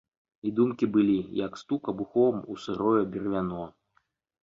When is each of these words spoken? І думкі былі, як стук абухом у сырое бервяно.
І 0.47 0.51
думкі 0.59 0.89
былі, 0.95 1.17
як 1.43 1.61
стук 1.63 1.93
абухом 1.95 2.43
у 2.55 2.61
сырое 2.67 3.01
бервяно. 3.15 3.65